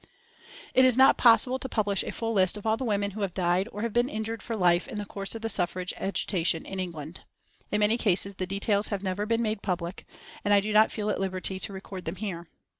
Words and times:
It 0.73 0.83
is 0.83 0.97
not 0.97 1.15
possible 1.19 1.59
to 1.59 1.69
publish 1.69 2.01
a 2.03 2.11
full 2.11 2.33
list 2.33 2.57
of 2.57 2.65
all 2.65 2.75
the 2.75 2.83
women 2.83 3.11
who 3.11 3.21
have 3.21 3.35
died 3.35 3.69
or 3.71 3.83
have 3.83 3.93
been 3.93 4.09
injured 4.09 4.41
for 4.41 4.55
life 4.55 4.87
in 4.87 4.97
the 4.97 5.05
course 5.05 5.35
of 5.35 5.43
the 5.43 5.47
suffrage 5.47 5.93
agitation 5.95 6.65
in 6.65 6.79
England. 6.79 7.21
In 7.69 7.81
many 7.81 7.99
cases 7.99 8.37
the 8.37 8.47
details 8.47 8.87
have 8.87 9.03
never 9.03 9.27
been 9.27 9.43
made 9.43 9.61
public, 9.61 10.07
and 10.43 10.55
I 10.55 10.59
do 10.59 10.73
not 10.73 10.91
feel 10.91 11.11
at 11.11 11.21
liberty 11.21 11.59
to 11.59 11.71
record 11.71 12.05
them 12.05 12.15
here. 12.15 12.47